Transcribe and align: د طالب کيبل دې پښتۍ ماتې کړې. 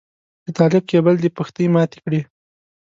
د 0.45 0.47
طالب 0.57 0.83
کيبل 0.91 1.15
دې 1.19 1.29
پښتۍ 1.37 1.65
ماتې 1.75 1.97
کړې. 2.03 2.21